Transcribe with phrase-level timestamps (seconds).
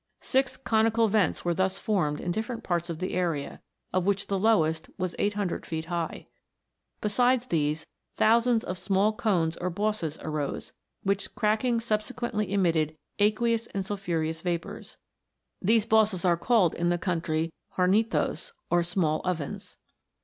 [0.21, 3.61] Six conical vents were thus formed in different parts of the area,
[3.93, 6.25] of which the lowest was 800 feet high.
[7.01, 7.85] Besides these,
[8.15, 14.97] thousands of small cones or bosses arose, which cracking subsequently emitted aqueous and sulphureous vapours.
[15.61, 19.77] These bosses are called in the country Hornitos, or small ovens.